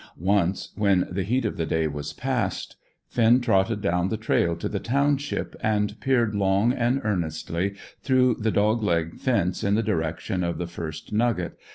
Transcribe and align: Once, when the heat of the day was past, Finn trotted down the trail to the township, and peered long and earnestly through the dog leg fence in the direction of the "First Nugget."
Once, 0.17 0.69
when 0.75 1.07
the 1.11 1.21
heat 1.21 1.45
of 1.45 1.57
the 1.57 1.65
day 1.67 1.87
was 1.87 2.11
past, 2.11 2.75
Finn 3.07 3.39
trotted 3.39 3.81
down 3.83 4.09
the 4.09 4.17
trail 4.17 4.55
to 4.55 4.67
the 4.67 4.79
township, 4.79 5.55
and 5.61 5.99
peered 5.99 6.33
long 6.33 6.73
and 6.73 6.99
earnestly 7.03 7.75
through 8.01 8.33
the 8.33 8.49
dog 8.49 8.81
leg 8.81 9.19
fence 9.19 9.63
in 9.63 9.75
the 9.75 9.83
direction 9.83 10.43
of 10.43 10.57
the 10.57 10.65
"First 10.65 11.13
Nugget." 11.13 11.55